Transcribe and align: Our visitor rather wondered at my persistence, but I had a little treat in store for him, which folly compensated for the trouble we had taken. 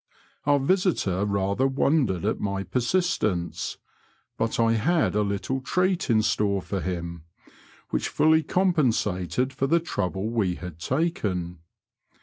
Our 0.47 0.57
visitor 0.57 1.25
rather 1.25 1.67
wondered 1.67 2.25
at 2.25 2.39
my 2.39 2.63
persistence, 2.63 3.77
but 4.35 4.59
I 4.59 4.71
had 4.71 5.13
a 5.13 5.21
little 5.21 5.59
treat 5.61 6.09
in 6.09 6.23
store 6.23 6.63
for 6.63 6.81
him, 6.81 7.25
which 7.91 8.09
folly 8.09 8.41
compensated 8.41 9.53
for 9.53 9.67
the 9.67 9.79
trouble 9.79 10.31
we 10.31 10.55
had 10.55 10.79
taken. 10.79 11.59